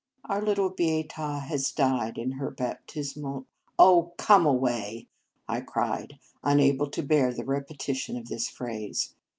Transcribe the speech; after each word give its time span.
"Our 0.31 0.41
lit 0.41 0.55
tle 0.55 0.71
Beata 0.71 1.41
has 1.47 1.71
died 1.71 2.17
in 2.17 2.31
her 2.39 2.49
baptis 2.49 3.15
mal"" 3.15 3.45
Oh, 3.77 4.15
come 4.17 4.47
away!" 4.47 5.09
I 5.47 5.61
cried, 5.61 6.17
unable 6.43 6.89
to 6.89 7.03
bear 7.03 7.31
the 7.31 7.45
repetition 7.45 8.17
of 8.17 8.27
this 8.27 8.49
phrase. 8.49 9.13